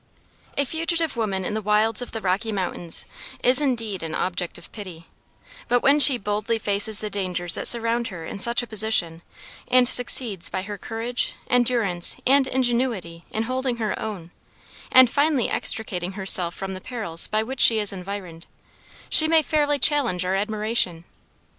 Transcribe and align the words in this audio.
A 0.57 0.65
fugitive 0.65 1.15
woman 1.15 1.45
in 1.45 1.53
the 1.53 1.61
wilds 1.61 2.01
of 2.01 2.11
the 2.11 2.21
Rocky 2.21 2.51
Mountains 2.51 3.05
is 3.43 3.61
indeed 3.61 4.01
an 4.01 4.15
object 4.15 4.57
of 4.57 4.71
pity; 4.71 5.05
but 5.67 5.81
when 5.81 5.99
she 5.99 6.17
boldly 6.17 6.57
faces 6.57 7.01
the 7.01 7.09
dangers 7.11 7.53
that 7.53 7.67
surround 7.67 8.07
her 8.07 8.25
in 8.25 8.39
such 8.39 8.63
a 8.63 8.65
position, 8.65 9.21
and 9.67 9.87
succeeds 9.87 10.49
by 10.49 10.63
her 10.63 10.75
courage, 10.79 11.35
endurance, 11.51 12.17
and 12.25 12.47
ingenuity 12.47 13.25
in 13.29 13.43
holding 13.43 13.77
her 13.77 13.93
own, 14.01 14.31
and 14.91 15.07
finally 15.07 15.51
extricating 15.51 16.13
herself 16.13 16.55
from 16.55 16.73
the 16.73 16.81
perils 16.81 17.27
by 17.27 17.43
which 17.43 17.61
she 17.61 17.77
is 17.77 17.93
environed, 17.93 18.47
she 19.07 19.27
may 19.27 19.43
fairly 19.43 19.77
challenge 19.77 20.25
our 20.25 20.33
admiration. 20.33 21.05